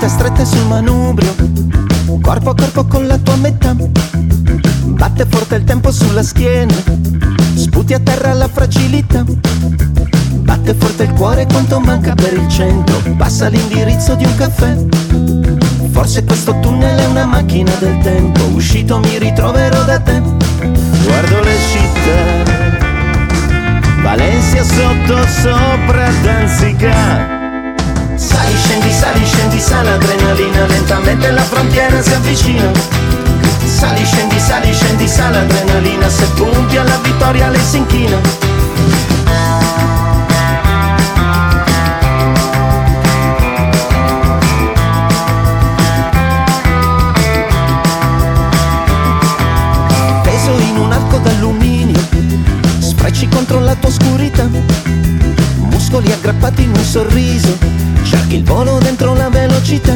[0.00, 1.34] dita strette sul manubrio,
[2.22, 3.76] corpo a corpo con la tua metà.
[4.84, 6.72] Batte forte il tempo sulla schiena,
[7.54, 9.22] sputi a terra la fragilità.
[9.26, 14.74] Batte forte il cuore quanto manca per il centro, passa l'indirizzo di un caffè.
[15.90, 20.22] Forse questo tunnel è una macchina del tempo, uscito mi ritroverò da te.
[29.88, 32.70] Adrenalina, lentamente la frontiera si avvicina.
[33.64, 38.18] Sali, scendi, sali, scendi, sale adrenalina, se punti alla vittoria lei si inchina.
[50.22, 52.00] Peso in un arco d'alluminio,
[52.78, 54.48] sfrecci contro la tua oscurità,
[55.56, 57.69] muscoli aggrappati in un sorriso,
[59.70, 59.94] velocità.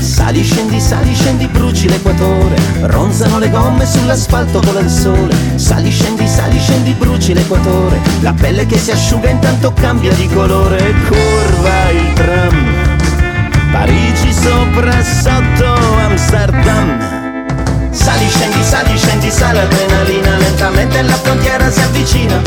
[0.00, 5.34] Sali, scendi, sali, scendi, bruci l'equatore, ronzano le gomme sull'asfalto con il sole.
[5.56, 10.94] Sali, scendi, sali, scendi, bruci l'equatore, la pelle che si asciuga intanto cambia di colore,
[11.06, 12.74] curva il tram.
[13.72, 15.74] Parigi sopra sotto
[16.06, 17.24] Amsterdam.
[17.90, 22.40] Sali, scendi, sali, scendi, sale adrenalina, lentamente la frontiera si avvicina.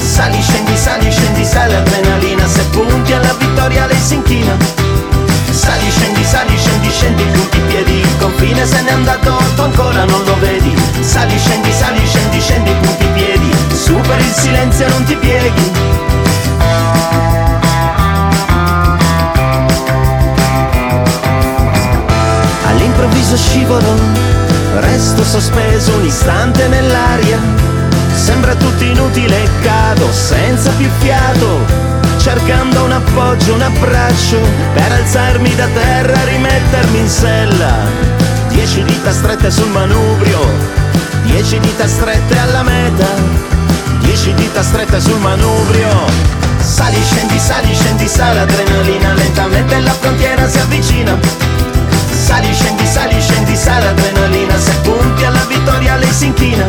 [0.00, 4.81] Sali, scendi, sali, scendi, sale adrenalina, se punti alla vittoria lei si inchina.
[23.32, 23.94] All'improvviso scivolo,
[24.80, 27.38] resto sospeso un istante nell'aria.
[28.14, 31.60] Sembra tutto inutile, cado senza più fiato,
[32.18, 34.38] cercando un appoggio, un abbraccio,
[34.74, 37.74] per alzarmi da terra, rimettermi in sella.
[38.48, 40.40] Dieci dita strette sul manubrio,
[41.24, 43.06] dieci dita strette alla meta,
[44.00, 45.88] dieci dita strette sul manubrio.
[46.60, 51.18] Sali, scendi, sali, scendi, sale adrenalina, lentamente la frontiera si avvicina.
[52.32, 54.56] Sali, scendi, sali, scendi, sale adrenalina.
[54.56, 56.66] Se punti alla vittoria lei si inchina.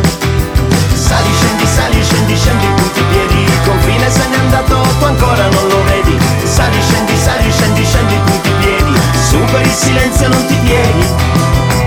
[0.92, 3.42] Sali, scendi, sali, scendi, scendi, punti i piedi.
[3.44, 6.18] Il confine se n'è andato, tu ancora non lo vedi.
[6.44, 8.92] Sali, scendi, sali, scendi, scendi, punti i piedi.
[9.26, 11.06] Superi il silenzio, non ti pieghi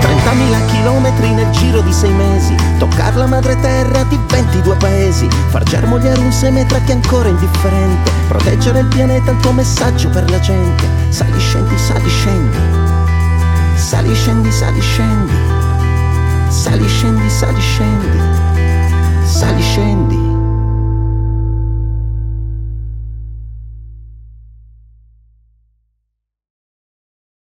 [0.00, 2.56] 30.000 chilometri nel giro di sei mesi.
[2.78, 5.28] Toccar la madre terra di 22 paesi.
[5.50, 8.10] Far germogliare un seme tra chi è ancora indifferente.
[8.26, 10.84] Proteggere il pianeta, il tuo messaggio per la gente.
[11.10, 11.78] Sali, scendi,
[13.78, 15.32] Sali, scendi, sali, scendi.
[16.48, 18.08] Sali, scendi, sali, scendi.
[19.24, 20.27] Sali, scendi.